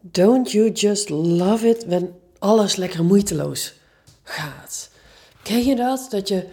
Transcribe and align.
Don't 0.00 0.52
you 0.52 0.70
just 0.72 1.10
love 1.10 1.68
it 1.68 1.84
when 1.86 2.14
alles 2.38 2.76
lekker 2.76 3.04
moeiteloos 3.04 3.74
gaat? 4.22 4.90
Ken 5.42 5.64
je 5.64 5.76
dat? 5.76 6.06
Dat 6.10 6.28
je 6.28 6.46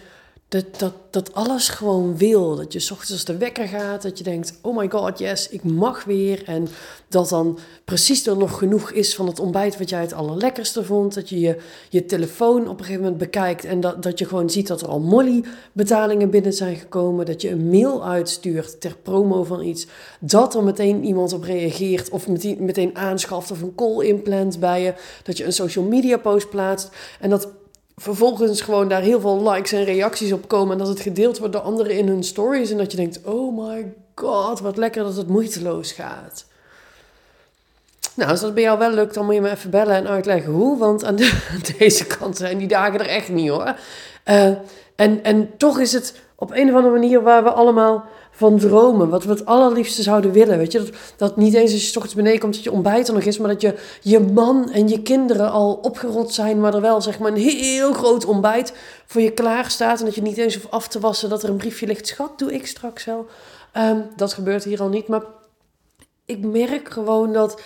dat, 0.54 0.78
dat, 0.78 0.92
dat 1.10 1.34
alles 1.34 1.68
gewoon 1.68 2.16
wil. 2.16 2.56
Dat 2.56 2.72
je 2.72 2.78
s 2.78 2.90
ochtends 2.90 3.12
als 3.12 3.24
de 3.24 3.36
wekker 3.36 3.68
gaat, 3.68 4.02
dat 4.02 4.18
je 4.18 4.24
denkt: 4.24 4.58
oh 4.62 4.76
my 4.76 4.90
god, 4.90 5.18
yes, 5.18 5.48
ik 5.48 5.64
mag 5.64 6.04
weer. 6.04 6.42
En 6.46 6.68
dat 7.08 7.28
dan 7.28 7.58
precies 7.84 8.26
er 8.26 8.36
nog 8.36 8.58
genoeg 8.58 8.90
is 8.90 9.14
van 9.14 9.26
het 9.26 9.40
ontbijt 9.40 9.78
wat 9.78 9.88
jij 9.88 10.00
het 10.00 10.12
allerlekkerste 10.12 10.84
vond. 10.84 11.14
Dat 11.14 11.28
je 11.28 11.40
je, 11.40 11.56
je 11.88 12.04
telefoon 12.04 12.68
op 12.68 12.78
een 12.78 12.84
gegeven 12.84 13.02
moment 13.02 13.20
bekijkt 13.20 13.64
en 13.64 13.80
dat, 13.80 14.02
dat 14.02 14.18
je 14.18 14.24
gewoon 14.24 14.50
ziet 14.50 14.66
dat 14.66 14.80
er 14.80 14.88
al 14.88 15.00
Molly-betalingen 15.00 16.30
binnen 16.30 16.52
zijn 16.52 16.76
gekomen. 16.76 17.26
Dat 17.26 17.42
je 17.42 17.50
een 17.50 17.68
mail 17.68 18.06
uitstuurt 18.06 18.80
ter 18.80 18.96
promo 19.02 19.44
van 19.44 19.62
iets. 19.62 19.86
Dat 20.20 20.54
er 20.54 20.64
meteen 20.64 21.04
iemand 21.04 21.32
op 21.32 21.42
reageert 21.42 22.10
of 22.10 22.28
meteen, 22.28 22.64
meteen 22.64 22.96
aanschaft 22.96 23.50
of 23.50 23.62
een 23.62 23.74
call 23.74 24.04
inplant 24.04 24.60
bij 24.60 24.82
je. 24.82 24.94
Dat 25.22 25.36
je 25.36 25.44
een 25.44 25.52
social 25.52 25.84
media 25.84 26.16
post 26.16 26.50
plaatst 26.50 26.90
en 27.20 27.30
dat 27.30 27.48
vervolgens 27.96 28.60
gewoon 28.60 28.88
daar 28.88 29.02
heel 29.02 29.20
veel 29.20 29.50
likes 29.50 29.72
en 29.72 29.84
reacties 29.84 30.32
op 30.32 30.48
komen. 30.48 30.72
En 30.72 30.78
dat 30.78 30.88
het 30.88 31.00
gedeeld 31.00 31.38
wordt 31.38 31.52
door 31.52 31.62
anderen 31.62 31.96
in 31.96 32.08
hun 32.08 32.24
stories. 32.24 32.70
En 32.70 32.76
dat 32.76 32.90
je 32.90 32.96
denkt, 32.96 33.20
oh 33.24 33.68
my 33.68 33.92
god, 34.14 34.60
wat 34.60 34.76
lekker 34.76 35.02
dat 35.02 35.16
het 35.16 35.28
moeiteloos 35.28 35.92
gaat. 35.92 36.44
Nou, 38.14 38.30
als 38.30 38.40
dat 38.40 38.54
bij 38.54 38.62
jou 38.62 38.78
wel 38.78 38.90
lukt, 38.90 39.14
dan 39.14 39.24
moet 39.24 39.34
je 39.34 39.40
me 39.40 39.50
even 39.50 39.70
bellen 39.70 39.94
en 39.94 40.08
uitleggen 40.08 40.52
hoe. 40.52 40.78
Want 40.78 41.04
aan, 41.04 41.16
deze 41.78 42.06
kant 42.06 42.36
zijn 42.36 42.58
die 42.58 42.68
dagen 42.68 43.00
er 43.00 43.06
echt 43.06 43.28
niet 43.28 43.48
hoor. 43.48 43.76
Uh, 44.24 44.50
en, 44.96 45.24
en 45.24 45.56
toch 45.56 45.78
is 45.78 45.92
het 45.92 46.14
op 46.44 46.50
een 46.54 46.68
of 46.68 46.74
andere 46.74 46.94
manier 46.94 47.22
waar 47.22 47.42
we 47.42 47.50
allemaal 47.50 48.04
van 48.30 48.58
dromen. 48.58 49.08
Wat 49.08 49.24
we 49.24 49.30
het 49.30 49.46
allerliefste 49.46 50.02
zouden 50.02 50.32
willen. 50.32 50.58
Weet 50.58 50.72
je, 50.72 50.78
dat, 50.78 50.90
dat 51.16 51.36
niet 51.36 51.54
eens 51.54 51.72
als 51.72 51.82
je 51.88 51.94
ochtends 51.94 52.14
beneden 52.14 52.40
komt 52.40 52.54
dat 52.54 52.64
je 52.64 52.72
ontbijt 52.72 53.08
er 53.08 53.14
nog 53.14 53.22
is, 53.22 53.38
maar 53.38 53.48
dat 53.48 53.60
je, 53.60 53.74
je 54.00 54.20
man 54.20 54.70
en 54.70 54.88
je 54.88 55.02
kinderen 55.02 55.50
al 55.50 55.78
opgerot 55.82 56.32
zijn, 56.32 56.60
maar 56.60 56.74
er 56.74 56.80
wel 56.80 57.00
zeg 57.00 57.18
maar 57.18 57.32
een 57.32 57.38
heel 57.38 57.92
groot 57.92 58.24
ontbijt 58.24 58.72
voor 59.06 59.20
je 59.20 59.30
klaar 59.30 59.70
staat. 59.70 59.98
En 59.98 60.04
dat 60.04 60.14
je 60.14 60.22
niet 60.22 60.38
eens 60.38 60.54
hoeft 60.54 60.70
af 60.70 60.88
te 60.88 61.00
wassen, 61.00 61.28
dat 61.28 61.42
er 61.42 61.48
een 61.48 61.56
briefje 61.56 61.86
ligt. 61.86 62.06
Schat, 62.06 62.38
doe 62.38 62.54
ik 62.54 62.66
straks 62.66 63.04
wel. 63.04 63.26
Um, 63.76 64.06
dat 64.16 64.32
gebeurt 64.32 64.64
hier 64.64 64.80
al 64.80 64.88
niet. 64.88 65.08
Maar 65.08 65.22
ik 66.24 66.44
merk 66.44 66.88
gewoon 66.88 67.32
dat 67.32 67.60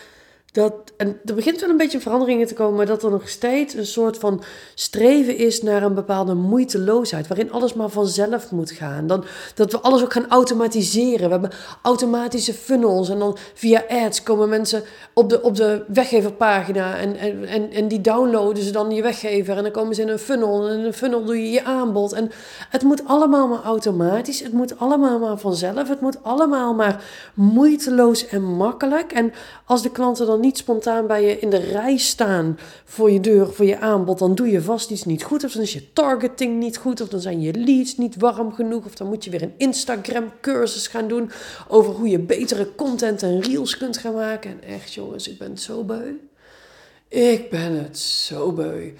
dat, 0.52 0.72
en 0.96 1.20
er 1.24 1.34
begint 1.34 1.60
wel 1.60 1.70
een 1.70 1.76
beetje 1.76 2.00
veranderingen 2.00 2.46
te 2.46 2.54
komen, 2.54 2.86
dat 2.86 3.02
er 3.02 3.10
nog 3.10 3.28
steeds 3.28 3.74
een 3.74 3.86
soort 3.86 4.18
van 4.18 4.42
streven 4.74 5.36
is 5.36 5.62
naar 5.62 5.82
een 5.82 5.94
bepaalde 5.94 6.34
moeiteloosheid, 6.34 7.26
waarin 7.26 7.52
alles 7.52 7.74
maar 7.74 7.88
vanzelf 7.88 8.50
moet 8.50 8.70
gaan. 8.70 9.06
Dan, 9.06 9.24
dat 9.54 9.72
we 9.72 9.80
alles 9.80 10.02
ook 10.02 10.12
gaan 10.12 10.28
automatiseren. 10.28 11.24
We 11.24 11.30
hebben 11.30 11.50
automatische 11.82 12.54
funnels 12.54 13.08
en 13.08 13.18
dan 13.18 13.36
via 13.54 13.84
ads 13.88 14.22
komen 14.22 14.48
mensen 14.48 14.82
op 15.14 15.28
de, 15.28 15.42
op 15.42 15.56
de 15.56 15.84
weggeverpagina 15.88 16.96
en, 16.96 17.16
en, 17.16 17.44
en, 17.44 17.70
en 17.70 17.88
die 17.88 18.00
downloaden 18.00 18.62
ze 18.62 18.70
dan 18.70 18.90
je 18.90 19.02
weggever 19.02 19.56
en 19.56 19.62
dan 19.62 19.72
komen 19.72 19.94
ze 19.94 20.02
in 20.02 20.08
een 20.08 20.18
funnel 20.18 20.68
en 20.68 20.78
in 20.78 20.84
een 20.84 20.92
funnel 20.92 21.24
doe 21.24 21.42
je 21.42 21.50
je 21.50 21.64
aanbod. 21.64 22.12
En 22.12 22.30
het 22.68 22.82
moet 22.82 23.04
allemaal 23.04 23.48
maar 23.48 23.62
automatisch, 23.62 24.42
het 24.42 24.52
moet 24.52 24.78
allemaal 24.78 25.18
maar 25.18 25.38
vanzelf, 25.38 25.88
het 25.88 26.00
moet 26.00 26.22
allemaal 26.22 26.74
maar 26.74 27.04
moeiteloos 27.34 28.26
en 28.26 28.42
makkelijk. 28.42 29.12
En 29.12 29.32
als 29.64 29.82
de 29.82 29.90
klanten 29.90 30.26
dan 30.26 30.37
niet 30.40 30.56
spontaan 30.56 31.06
bij 31.06 31.24
je 31.24 31.38
in 31.38 31.50
de 31.50 31.56
rij 31.56 31.96
staan 31.96 32.58
voor 32.84 33.10
je 33.10 33.20
deur, 33.20 33.52
voor 33.52 33.64
je 33.64 33.78
aanbod, 33.78 34.18
dan 34.18 34.34
doe 34.34 34.50
je 34.50 34.62
vast 34.62 34.90
iets 34.90 35.04
niet 35.04 35.24
goed. 35.24 35.44
Of 35.44 35.52
dan 35.52 35.62
is 35.62 35.72
je 35.72 35.92
targeting 35.92 36.58
niet 36.58 36.76
goed, 36.76 37.00
of 37.00 37.08
dan 37.08 37.20
zijn 37.20 37.40
je 37.40 37.52
leads 37.52 37.96
niet 37.96 38.16
warm 38.16 38.52
genoeg, 38.52 38.84
of 38.84 38.94
dan 38.94 39.08
moet 39.08 39.24
je 39.24 39.30
weer 39.30 39.42
een 39.42 39.54
Instagram-cursus 39.56 40.86
gaan 40.86 41.08
doen 41.08 41.30
over 41.68 41.92
hoe 41.92 42.08
je 42.08 42.18
betere 42.18 42.74
content 42.74 43.22
en 43.22 43.40
reels 43.40 43.76
kunt 43.76 43.98
gaan 43.98 44.14
maken. 44.14 44.50
En 44.50 44.68
echt, 44.68 44.92
jongens, 44.92 45.28
ik 45.28 45.38
ben 45.38 45.50
het 45.50 45.60
zo 45.60 45.84
beu. 45.84 46.12
Ik 47.08 47.50
ben 47.50 47.72
het 47.72 47.98
zo 47.98 48.52
beu. 48.52 48.92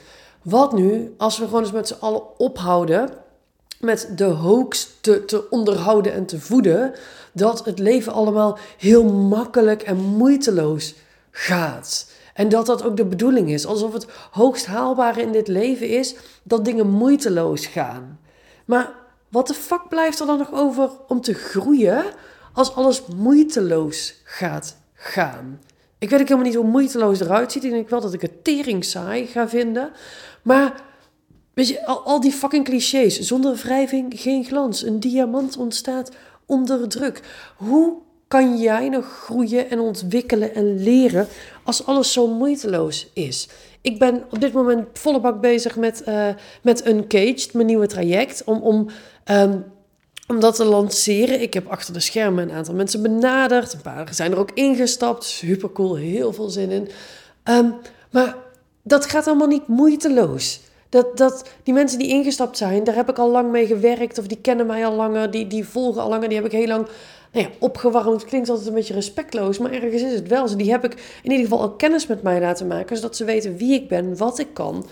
Wat 0.42 0.72
nu 0.72 1.14
als 1.16 1.38
we 1.38 1.44
gewoon 1.44 1.62
eens 1.62 1.72
met 1.72 1.88
z'n 1.88 1.96
allen 2.00 2.38
ophouden 2.38 3.10
met 3.80 4.08
de 4.16 4.24
hoax 4.24 4.90
te, 5.00 5.24
te 5.24 5.50
onderhouden 5.50 6.12
en 6.12 6.26
te 6.26 6.40
voeden, 6.40 6.92
dat 7.32 7.64
het 7.64 7.78
leven 7.78 8.12
allemaal 8.12 8.58
heel 8.78 9.04
makkelijk 9.12 9.82
en 9.82 9.96
moeiteloos 9.96 10.94
gaat. 11.38 12.10
En 12.34 12.48
dat 12.48 12.66
dat 12.66 12.82
ook 12.82 12.96
de 12.96 13.04
bedoeling 13.04 13.50
is. 13.50 13.66
Alsof 13.66 13.92
het 13.92 14.06
hoogst 14.30 14.66
haalbare 14.66 15.22
in 15.22 15.32
dit 15.32 15.48
leven 15.48 15.88
is 15.88 16.14
dat 16.42 16.64
dingen 16.64 16.90
moeiteloos 16.90 17.66
gaan. 17.66 18.20
Maar 18.64 18.92
wat 19.28 19.46
de 19.46 19.54
fuck 19.54 19.88
blijft 19.88 20.20
er 20.20 20.26
dan 20.26 20.38
nog 20.38 20.52
over 20.52 20.90
om 21.08 21.20
te 21.20 21.34
groeien 21.34 22.04
als 22.52 22.74
alles 22.74 23.02
moeiteloos 23.16 24.14
gaat 24.24 24.76
gaan? 24.94 25.60
Ik 25.98 26.10
weet 26.10 26.20
ook 26.20 26.28
helemaal 26.28 26.50
niet 26.50 26.58
hoe 26.58 26.70
moeiteloos 26.70 27.20
eruit 27.20 27.52
ziet. 27.52 27.64
Ik 27.64 27.70
denk 27.70 27.88
wel 27.88 28.00
dat 28.00 28.12
ik 28.12 28.20
het 28.20 28.44
tering 28.44 28.84
saai 28.84 29.26
ga 29.26 29.48
vinden. 29.48 29.92
Maar 30.42 30.82
weet 31.54 31.68
je, 31.68 31.86
al, 31.86 32.02
al 32.02 32.20
die 32.20 32.32
fucking 32.32 32.64
clichés. 32.64 33.18
Zonder 33.18 33.54
wrijving 33.56 34.20
geen 34.20 34.44
glans. 34.44 34.82
Een 34.82 35.00
diamant 35.00 35.56
ontstaat 35.56 36.10
onder 36.46 36.88
druk. 36.88 37.22
Hoe 37.56 38.06
kan 38.28 38.58
jij 38.58 38.88
nog 38.88 39.06
groeien 39.06 39.70
en 39.70 39.80
ontwikkelen 39.80 40.54
en 40.54 40.82
leren 40.82 41.26
als 41.62 41.86
alles 41.86 42.12
zo 42.12 42.26
moeiteloos 42.26 43.10
is? 43.12 43.48
Ik 43.80 43.98
ben 43.98 44.24
op 44.30 44.40
dit 44.40 44.52
moment 44.52 44.86
volle 44.92 45.20
bak 45.20 45.40
bezig 45.40 45.76
met, 45.76 46.02
uh, 46.08 46.28
met 46.62 46.86
Uncaged, 46.86 47.52
mijn 47.52 47.66
nieuwe 47.66 47.86
traject, 47.86 48.42
om, 48.44 48.60
om, 48.60 48.88
um, 49.24 49.64
om 50.26 50.40
dat 50.40 50.56
te 50.56 50.64
lanceren. 50.64 51.40
Ik 51.40 51.54
heb 51.54 51.66
achter 51.66 51.94
de 51.94 52.00
schermen 52.00 52.48
een 52.48 52.56
aantal 52.56 52.74
mensen 52.74 53.02
benaderd. 53.02 53.72
Een 53.72 53.80
paar 53.80 54.14
zijn 54.14 54.32
er 54.32 54.38
ook 54.38 54.50
ingestapt. 54.54 55.24
Super 55.24 55.72
cool, 55.72 55.94
heel 55.94 56.32
veel 56.32 56.48
zin 56.48 56.70
in. 56.70 56.88
Um, 57.44 57.74
maar 58.10 58.36
dat 58.82 59.06
gaat 59.06 59.26
allemaal 59.26 59.46
niet 59.48 59.66
moeiteloos. 59.66 60.60
Dat, 60.88 61.16
dat, 61.16 61.50
die 61.62 61.74
mensen 61.74 61.98
die 61.98 62.08
ingestapt 62.08 62.56
zijn, 62.56 62.84
daar 62.84 62.94
heb 62.94 63.08
ik 63.08 63.18
al 63.18 63.30
lang 63.30 63.50
mee 63.50 63.66
gewerkt. 63.66 64.18
Of 64.18 64.26
die 64.26 64.40
kennen 64.40 64.66
mij 64.66 64.86
al 64.86 64.94
langer, 64.94 65.30
die, 65.30 65.46
die 65.46 65.64
volgen 65.64 66.02
al 66.02 66.08
langer. 66.08 66.28
Die 66.28 66.36
heb 66.36 66.46
ik 66.46 66.52
heel 66.52 66.66
lang 66.66 66.86
nou 67.32 67.44
ja, 67.44 67.50
opgewarmd 67.58 68.24
klinkt 68.24 68.48
altijd 68.48 68.68
een 68.68 68.74
beetje 68.74 68.94
respectloos, 68.94 69.58
maar 69.58 69.72
ergens 69.72 70.02
is 70.02 70.12
het 70.12 70.28
wel 70.28 70.48
zo. 70.48 70.56
Die 70.56 70.70
heb 70.70 70.84
ik 70.84 70.92
in 71.22 71.30
ieder 71.30 71.46
geval 71.46 71.60
al 71.60 71.70
kennis 71.70 72.06
met 72.06 72.22
mij 72.22 72.40
laten 72.40 72.66
maken, 72.66 72.96
zodat 72.96 73.16
ze 73.16 73.24
weten 73.24 73.56
wie 73.56 73.74
ik 73.74 73.88
ben, 73.88 74.16
wat 74.16 74.38
ik 74.38 74.48
kan. 74.52 74.86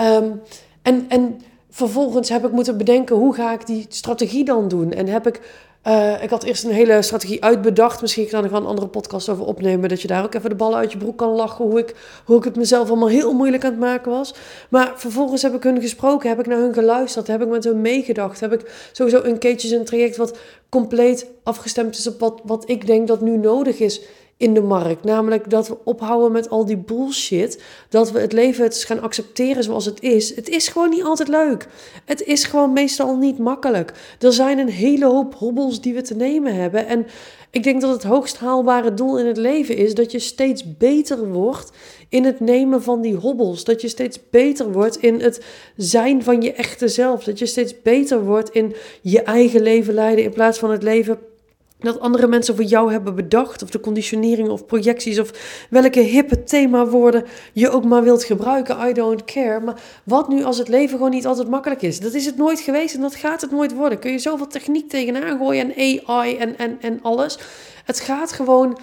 Um, 0.00 0.40
en, 0.82 1.04
en 1.08 1.40
vervolgens 1.72 2.28
heb 2.28 2.44
ik 2.44 2.52
moeten 2.52 2.76
bedenken, 2.76 3.16
hoe 3.16 3.34
ga 3.34 3.52
ik 3.52 3.66
die 3.66 3.86
strategie 3.88 4.44
dan 4.44 4.68
doen? 4.68 4.92
En 4.92 5.06
heb 5.06 5.26
ik 5.26 5.40
uh, 5.86 6.22
ik 6.22 6.30
had 6.30 6.42
eerst 6.42 6.64
een 6.64 6.70
hele 6.70 7.02
strategie 7.02 7.44
uitbedacht. 7.44 8.00
Misschien 8.00 8.28
kan 8.28 8.44
ik 8.44 8.50
wel 8.50 8.60
een 8.60 8.66
andere 8.66 8.86
podcast 8.86 9.28
over 9.28 9.44
opnemen. 9.44 9.88
Dat 9.88 10.02
je 10.02 10.08
daar 10.08 10.24
ook 10.24 10.34
even 10.34 10.50
de 10.50 10.56
ballen 10.56 10.78
uit 10.78 10.92
je 10.92 10.98
broek 10.98 11.18
kan 11.18 11.30
lachen. 11.30 11.64
Hoe 11.64 11.78
ik, 11.78 11.94
hoe 12.24 12.36
ik 12.36 12.44
het 12.44 12.56
mezelf 12.56 12.88
allemaal 12.88 13.08
heel 13.08 13.32
moeilijk 13.32 13.64
aan 13.64 13.70
het 13.70 13.80
maken 13.80 14.10
was. 14.10 14.34
Maar 14.68 14.92
vervolgens 14.96 15.42
heb 15.42 15.54
ik 15.54 15.62
hun 15.62 15.80
gesproken. 15.80 16.28
Heb 16.28 16.38
ik 16.38 16.46
naar 16.46 16.58
hun 16.58 16.74
geluisterd. 16.74 17.26
Heb 17.26 17.42
ik 17.42 17.48
met 17.48 17.64
hun 17.64 17.80
meegedacht. 17.80 18.40
Heb 18.40 18.52
ik 18.52 18.88
sowieso 18.92 19.22
een 19.22 19.38
keertje 19.38 19.76
een 19.76 19.84
traject 19.84 20.16
wat 20.16 20.38
compleet 20.68 21.26
afgestemd 21.42 21.98
is 21.98 22.06
op 22.06 22.20
wat, 22.20 22.40
wat 22.44 22.68
ik 22.68 22.86
denk 22.86 23.08
dat 23.08 23.20
nu 23.20 23.36
nodig 23.36 23.78
is 23.78 24.00
in 24.42 24.54
de 24.54 24.60
markt. 24.60 25.04
Namelijk 25.04 25.50
dat 25.50 25.68
we 25.68 25.76
ophouden 25.84 26.32
met 26.32 26.50
al 26.50 26.64
die 26.64 26.76
bullshit. 26.76 27.62
Dat 27.88 28.10
we 28.10 28.20
het 28.20 28.32
leven 28.32 28.64
het 28.64 28.76
gaan 28.76 29.00
accepteren 29.00 29.62
zoals 29.62 29.84
het 29.84 30.00
is. 30.00 30.36
Het 30.36 30.48
is 30.48 30.68
gewoon 30.68 30.90
niet 30.90 31.02
altijd 31.02 31.28
leuk. 31.28 31.66
Het 32.04 32.22
is 32.22 32.44
gewoon 32.44 32.72
meestal 32.72 33.16
niet 33.16 33.38
makkelijk. 33.38 33.92
Er 34.18 34.32
zijn 34.32 34.58
een 34.58 34.68
hele 34.68 35.06
hoop 35.06 35.34
hobbels 35.34 35.80
die 35.80 35.94
we 35.94 36.02
te 36.02 36.14
nemen 36.14 36.54
hebben. 36.54 36.86
En 36.86 37.06
ik 37.50 37.62
denk 37.62 37.80
dat 37.80 37.90
het 37.90 38.02
hoogst 38.02 38.38
haalbare 38.38 38.94
doel 38.94 39.18
in 39.18 39.26
het 39.26 39.36
leven 39.36 39.76
is 39.76 39.94
dat 39.94 40.12
je 40.12 40.18
steeds 40.18 40.76
beter 40.76 41.28
wordt 41.28 41.70
in 42.08 42.24
het 42.24 42.40
nemen 42.40 42.82
van 42.82 43.00
die 43.00 43.14
hobbels. 43.14 43.64
Dat 43.64 43.80
je 43.80 43.88
steeds 43.88 44.18
beter 44.30 44.72
wordt 44.72 44.96
in 44.96 45.20
het 45.20 45.44
zijn 45.76 46.22
van 46.22 46.42
je 46.42 46.52
echte 46.52 46.88
zelf. 46.88 47.24
Dat 47.24 47.38
je 47.38 47.46
steeds 47.46 47.82
beter 47.82 48.24
wordt 48.24 48.50
in 48.50 48.74
je 49.02 49.22
eigen 49.22 49.62
leven 49.62 49.94
leiden 49.94 50.24
in 50.24 50.32
plaats 50.32 50.58
van 50.58 50.70
het 50.70 50.82
leven 50.82 51.18
dat 51.82 52.00
andere 52.00 52.26
mensen 52.26 52.56
voor 52.56 52.64
jou 52.64 52.92
hebben 52.92 53.14
bedacht, 53.14 53.62
of 53.62 53.70
de 53.70 53.80
conditionering 53.80 54.48
of 54.48 54.66
projecties, 54.66 55.18
of 55.18 55.30
welke 55.70 56.00
hippe 56.00 56.44
themawoorden 56.44 57.24
je 57.52 57.70
ook 57.70 57.84
maar 57.84 58.02
wilt 58.02 58.24
gebruiken. 58.24 58.88
I 58.88 58.92
don't 58.92 59.24
care. 59.24 59.60
Maar 59.60 59.80
wat 60.04 60.28
nu 60.28 60.44
als 60.44 60.58
het 60.58 60.68
leven 60.68 60.96
gewoon 60.96 61.10
niet 61.10 61.26
altijd 61.26 61.48
makkelijk 61.48 61.82
is? 61.82 62.00
Dat 62.00 62.14
is 62.14 62.26
het 62.26 62.36
nooit 62.36 62.60
geweest 62.60 62.94
en 62.94 63.00
dat 63.00 63.14
gaat 63.14 63.40
het 63.40 63.50
nooit 63.50 63.74
worden. 63.74 63.98
Kun 63.98 64.10
je 64.10 64.18
zoveel 64.18 64.46
techniek 64.46 64.88
tegenaan 64.88 65.38
gooien 65.38 65.74
en 65.74 66.00
AI 66.06 66.36
en, 66.36 66.58
en, 66.58 66.78
en 66.80 66.98
alles. 67.02 67.38
Het 67.84 68.00
gaat 68.00 68.32
gewoon. 68.32 68.78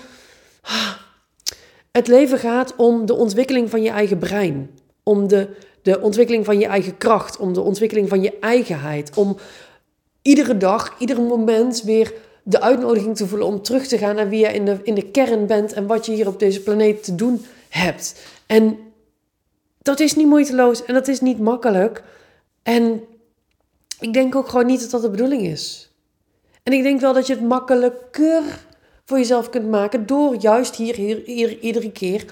Het 1.91 2.07
leven 2.07 2.39
gaat 2.39 2.75
om 2.75 3.05
de 3.05 3.13
ontwikkeling 3.13 3.69
van 3.69 3.81
je 3.81 3.89
eigen 3.89 4.17
brein. 4.17 4.69
Om 5.03 5.27
de, 5.27 5.49
de 5.81 6.01
ontwikkeling 6.01 6.45
van 6.45 6.59
je 6.59 6.67
eigen 6.67 6.97
kracht. 6.97 7.37
Om 7.37 7.53
de 7.53 7.61
ontwikkeling 7.61 8.09
van 8.09 8.21
je 8.21 8.37
eigenheid. 8.39 9.11
Om 9.15 9.37
iedere 10.21 10.57
dag, 10.57 10.95
ieder 10.99 11.21
moment 11.21 11.81
weer 11.81 12.13
de 12.49 12.61
uitnodiging 12.61 13.15
te 13.15 13.27
voelen 13.27 13.47
om 13.47 13.61
terug 13.61 13.87
te 13.87 13.97
gaan 13.97 14.15
naar 14.15 14.29
wie 14.29 14.39
je 14.39 14.53
in 14.53 14.65
de, 14.65 14.79
in 14.83 14.95
de 14.95 15.11
kern 15.11 15.45
bent 15.45 15.73
en 15.73 15.87
wat 15.87 16.05
je 16.05 16.11
hier 16.11 16.27
op 16.27 16.39
deze 16.39 16.61
planeet 16.61 17.03
te 17.03 17.15
doen 17.15 17.45
hebt. 17.69 18.15
En 18.45 18.79
dat 19.81 19.99
is 19.99 20.15
niet 20.15 20.27
moeiteloos 20.27 20.85
en 20.85 20.93
dat 20.93 21.07
is 21.07 21.21
niet 21.21 21.39
makkelijk. 21.39 22.03
En 22.63 23.01
ik 23.99 24.13
denk 24.13 24.35
ook 24.35 24.49
gewoon 24.49 24.65
niet 24.65 24.81
dat 24.81 24.91
dat 24.91 25.01
de 25.01 25.09
bedoeling 25.09 25.41
is. 25.41 25.93
En 26.63 26.73
ik 26.73 26.83
denk 26.83 27.01
wel 27.01 27.13
dat 27.13 27.27
je 27.27 27.33
het 27.33 27.43
makkelijker 27.43 28.43
voor 29.05 29.17
jezelf 29.17 29.49
kunt 29.49 29.69
maken 29.69 30.05
door 30.05 30.35
juist 30.39 30.75
hier, 30.75 30.95
hier, 30.95 31.21
hier 31.25 31.59
iedere 31.59 31.91
keer 31.91 32.25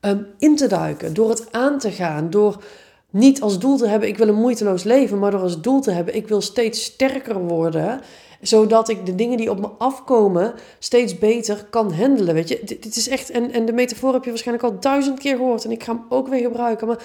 ehm, 0.00 0.22
in 0.38 0.56
te 0.56 0.66
duiken. 0.66 1.14
Door 1.14 1.30
het 1.30 1.52
aan 1.52 1.78
te 1.78 1.90
gaan. 1.90 2.30
Door 2.30 2.62
niet 3.10 3.40
als 3.40 3.58
doel 3.58 3.76
te 3.76 3.88
hebben, 3.88 4.08
ik 4.08 4.18
wil 4.18 4.28
een 4.28 4.34
moeiteloos 4.34 4.82
leven, 4.82 5.18
maar 5.18 5.30
door 5.30 5.40
als 5.40 5.60
doel 5.60 5.80
te 5.80 5.90
hebben, 5.90 6.14
ik 6.14 6.28
wil 6.28 6.40
steeds 6.40 6.84
sterker 6.84 7.38
worden 7.38 8.00
zodat 8.46 8.88
ik 8.88 9.06
de 9.06 9.14
dingen 9.14 9.36
die 9.36 9.50
op 9.50 9.60
me 9.60 9.68
afkomen 9.78 10.54
steeds 10.78 11.18
beter 11.18 11.66
kan 11.70 11.92
handelen. 11.92 12.34
Weet 12.34 12.48
je, 12.48 12.60
dit, 12.64 12.96
is 12.96 13.08
echt, 13.08 13.30
en, 13.30 13.52
en 13.52 13.64
de 13.64 13.72
metafoor 13.72 14.12
heb 14.12 14.24
je 14.24 14.30
waarschijnlijk 14.30 14.66
al 14.66 14.80
duizend 14.80 15.18
keer 15.18 15.36
gehoord 15.36 15.64
en 15.64 15.70
ik 15.70 15.82
ga 15.82 15.92
hem 15.92 16.04
ook 16.08 16.28
weer 16.28 16.40
gebruiken. 16.40 16.86
Maar 16.86 17.02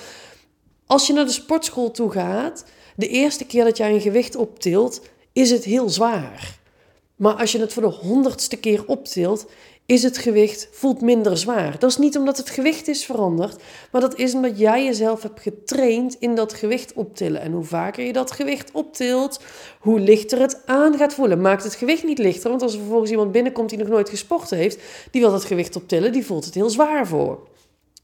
als 0.86 1.08
je 1.08 1.14
naar 1.14 1.26
de 1.26 1.32
sportschool 1.32 1.92
toe 1.92 2.12
gaat, 2.12 2.66
de 2.96 3.08
eerste 3.08 3.46
keer 3.46 3.64
dat 3.64 3.78
jij 3.78 3.94
een 3.94 4.02
gewicht 4.02 4.36
optilt, 4.36 5.02
is 5.34 5.52
het 5.52 5.64
heel 5.64 5.90
zwaar. 5.90 6.59
Maar 7.20 7.34
als 7.34 7.52
je 7.52 7.60
het 7.60 7.74
voor 7.74 7.84
de 7.84 7.90
honderdste 7.90 8.58
keer 8.58 8.84
optilt, 8.86 9.46
is 9.86 10.04
het 10.04 10.18
gewicht, 10.18 10.68
voelt 10.72 11.02
minder 11.02 11.38
zwaar. 11.38 11.80
Dat 11.80 11.90
is 11.90 11.98
niet 11.98 12.18
omdat 12.18 12.38
het 12.38 12.50
gewicht 12.50 12.88
is 12.88 13.06
veranderd, 13.06 13.62
maar 13.92 14.02
dat 14.02 14.18
is 14.18 14.34
omdat 14.34 14.60
jij 14.60 14.84
jezelf 14.86 15.24
hebt 15.24 15.42
getraind 15.42 16.16
in 16.20 16.36
dat 16.36 16.54
gewicht 16.54 16.94
optillen. 16.94 17.42
En 17.42 17.52
hoe 17.52 17.64
vaker 17.64 18.06
je 18.06 18.14
dat 18.14 18.32
gewicht 18.32 18.72
optilt, 18.72 19.40
hoe 19.80 20.00
lichter 20.00 20.40
het 20.40 20.62
aan 20.66 20.98
gaat 20.98 21.14
voelen. 21.14 21.42
Maakt 21.42 21.64
het 21.64 21.76
gewicht 21.76 22.04
niet 22.04 22.18
lichter, 22.18 22.50
want 22.50 22.62
als 22.62 22.74
er 22.74 22.80
vervolgens 22.80 23.12
iemand 23.12 23.32
binnenkomt 23.32 23.70
die 23.70 23.78
nog 23.78 23.88
nooit 23.88 24.10
gesport 24.10 24.50
heeft, 24.50 24.80
die 25.12 25.22
wil 25.22 25.32
dat 25.32 25.46
gewicht 25.46 25.76
optillen, 25.76 26.12
die 26.12 26.26
voelt 26.26 26.46
het 26.46 26.54
heel 26.54 26.70
zwaar 26.70 27.08
voor. 27.08 27.48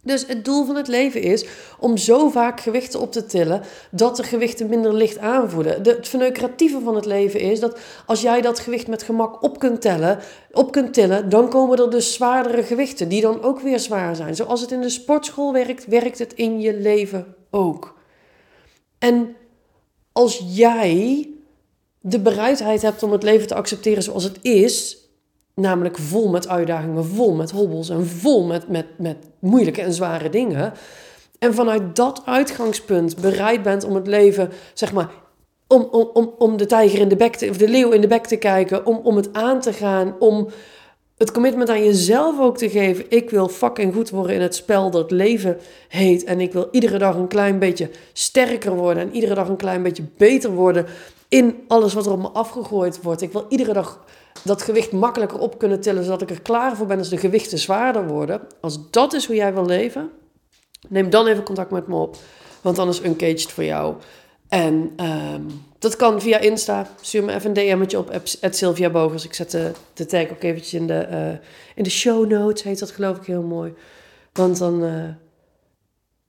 Dus 0.05 0.25
het 0.27 0.45
doel 0.45 0.65
van 0.65 0.75
het 0.75 0.87
leven 0.87 1.21
is 1.21 1.45
om 1.79 1.97
zo 1.97 2.29
vaak 2.29 2.59
gewichten 2.59 2.99
op 2.99 3.11
te 3.11 3.25
tillen 3.25 3.61
dat 3.91 4.15
de 4.15 4.23
gewichten 4.23 4.69
minder 4.69 4.93
licht 4.93 5.17
aanvoelen. 5.17 5.83
De, 5.83 5.89
het 5.89 6.07
verneukeratieve 6.07 6.79
van 6.79 6.95
het 6.95 7.05
leven 7.05 7.39
is 7.39 7.59
dat 7.59 7.79
als 8.05 8.21
jij 8.21 8.41
dat 8.41 8.59
gewicht 8.59 8.87
met 8.87 9.03
gemak 9.03 9.43
op 9.43 9.59
kunt, 9.59 9.81
tellen, 9.81 10.19
op 10.51 10.71
kunt 10.71 10.93
tillen, 10.93 11.29
dan 11.29 11.49
komen 11.49 11.77
er 11.77 11.89
dus 11.89 12.13
zwaardere 12.13 12.63
gewichten 12.63 13.09
die 13.09 13.21
dan 13.21 13.41
ook 13.41 13.59
weer 13.59 13.79
zwaar 13.79 14.15
zijn. 14.15 14.35
Zoals 14.35 14.61
het 14.61 14.71
in 14.71 14.81
de 14.81 14.89
sportschool 14.89 15.53
werkt, 15.53 15.85
werkt 15.85 16.19
het 16.19 16.33
in 16.33 16.59
je 16.59 16.73
leven 16.73 17.35
ook. 17.51 17.93
En 18.99 19.35
als 20.11 20.43
jij 20.47 21.29
de 21.99 22.19
bereidheid 22.19 22.81
hebt 22.81 23.03
om 23.03 23.11
het 23.11 23.23
leven 23.23 23.47
te 23.47 23.55
accepteren 23.55 24.03
zoals 24.03 24.23
het 24.23 24.37
is, 24.41 25.04
namelijk 25.55 25.97
vol 25.97 26.29
met 26.29 26.47
uitdagingen, 26.47 27.05
vol 27.05 27.33
met 27.33 27.51
hobbels 27.51 27.89
en 27.89 28.05
vol 28.07 28.43
met, 28.43 28.67
met, 28.67 28.85
met 28.97 29.17
moeilijke 29.39 29.81
en 29.81 29.93
zware 29.93 30.29
dingen. 30.29 30.73
En 31.39 31.53
vanuit 31.53 31.95
dat 31.95 32.21
uitgangspunt 32.25 33.21
bereid 33.21 33.63
bent 33.63 33.83
om 33.83 33.95
het 33.95 34.07
leven, 34.07 34.49
zeg 34.73 34.93
maar, 34.93 35.09
om, 35.67 35.87
om, 35.91 36.09
om, 36.13 36.33
om 36.37 36.57
de 36.57 36.65
tijger 36.65 36.99
in 36.99 37.07
de 37.07 37.15
bek 37.15 37.35
te, 37.35 37.49
of 37.49 37.57
de 37.57 37.67
leeuw 37.67 37.91
in 37.91 38.01
de 38.01 38.07
bek 38.07 38.25
te 38.25 38.37
kijken, 38.37 38.85
om, 38.85 38.99
om 39.03 39.15
het 39.15 39.33
aan 39.33 39.59
te 39.61 39.73
gaan, 39.73 40.15
om 40.19 40.47
het 41.17 41.31
commitment 41.31 41.69
aan 41.69 41.83
jezelf 41.83 42.39
ook 42.39 42.57
te 42.57 42.69
geven. 42.69 43.05
Ik 43.09 43.29
wil 43.29 43.47
fucking 43.47 43.93
goed 43.93 44.09
worden 44.09 44.35
in 44.35 44.41
het 44.41 44.55
spel 44.55 44.91
dat 44.91 45.11
leven 45.11 45.57
heet. 45.87 46.23
En 46.23 46.41
ik 46.41 46.53
wil 46.53 46.67
iedere 46.71 46.97
dag 46.97 47.15
een 47.15 47.27
klein 47.27 47.59
beetje 47.59 47.89
sterker 48.13 48.75
worden. 48.75 49.03
En 49.03 49.13
iedere 49.13 49.33
dag 49.33 49.47
een 49.47 49.55
klein 49.55 49.83
beetje 49.83 50.03
beter 50.17 50.51
worden 50.51 50.85
in 51.29 51.63
alles 51.67 51.93
wat 51.93 52.05
er 52.05 52.11
op 52.11 52.19
me 52.19 52.27
afgegooid 52.27 53.01
wordt. 53.01 53.21
Ik 53.21 53.31
wil 53.31 53.45
iedere 53.49 53.73
dag 53.73 54.05
dat 54.45 54.61
gewicht 54.61 54.91
makkelijker 54.91 55.39
op 55.39 55.57
kunnen 55.57 55.81
tillen, 55.81 56.03
zodat 56.03 56.21
ik 56.21 56.29
er 56.29 56.41
klaar 56.41 56.75
voor 56.75 56.85
ben 56.85 56.97
als 56.97 57.09
de 57.09 57.17
gewichten 57.17 57.57
zwaarder 57.57 58.07
worden. 58.07 58.41
Als 58.61 58.89
dat 58.91 59.13
is 59.13 59.25
hoe 59.25 59.35
jij 59.35 59.53
wil 59.53 59.65
leven, 59.65 60.09
neem 60.87 61.09
dan 61.09 61.27
even 61.27 61.43
contact 61.43 61.71
met 61.71 61.87
me 61.87 61.95
op. 61.95 62.17
Want 62.61 62.75
dan 62.75 62.89
is 62.89 63.03
Uncaged 63.03 63.51
voor 63.51 63.63
jou. 63.63 63.95
En 64.47 64.93
ehm, 64.95 65.41
dat 65.79 65.95
kan 65.95 66.21
via 66.21 66.39
Insta. 66.39 66.87
Stuur 67.01 67.23
me 67.23 67.33
even 67.33 67.57
een 67.57 67.77
DM'tje 67.77 67.97
op, 67.97 68.21
Sylvia 68.49 68.89
Bogers. 68.89 69.25
Ik 69.25 69.33
zet 69.33 69.51
de, 69.51 69.71
de 69.93 70.05
tag 70.05 70.29
ook 70.29 70.43
eventjes 70.43 70.73
in 70.73 70.87
de, 70.87 71.07
uh, 71.11 71.47
in 71.75 71.83
de 71.83 71.89
show 71.89 72.29
notes, 72.29 72.63
heet 72.63 72.79
dat 72.79 72.91
geloof 72.91 73.17
ik 73.17 73.25
heel 73.25 73.41
mooi. 73.41 73.73
Want 74.33 74.57
dan, 74.57 74.79
ja, 74.79 74.85
uh, 74.85 75.09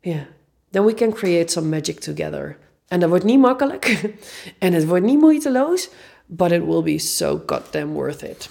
yeah. 0.00 0.22
then 0.70 0.84
we 0.84 0.94
can 0.94 1.12
create 1.12 1.52
some 1.52 1.68
magic 1.68 2.00
together. 2.00 2.56
En 2.88 3.00
dat 3.00 3.08
wordt 3.08 3.24
niet 3.24 3.40
makkelijk. 3.40 4.10
en 4.58 4.72
het 4.72 4.86
wordt 4.86 5.04
niet 5.04 5.18
moeiteloos 5.18 5.88
but 6.28 6.52
it 6.52 6.66
will 6.66 6.82
be 6.82 6.98
so 6.98 7.36
goddamn 7.36 7.94
worth 7.94 8.22
it. 8.22 8.48